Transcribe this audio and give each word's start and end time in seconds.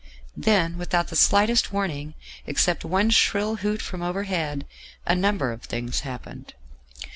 Then 0.35 0.79
without 0.79 1.09
the 1.09 1.15
slightest 1.15 1.71
warning, 1.71 2.15
except 2.47 2.83
one 2.83 3.11
shrill 3.11 3.57
hoot 3.57 3.83
from 3.83 4.01
overhead, 4.01 4.65
a 5.05 5.13
number 5.13 5.51
of 5.51 5.61
things 5.61 5.99
happened. 5.99 6.55